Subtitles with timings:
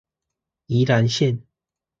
[0.65, 1.43] 宜蘭線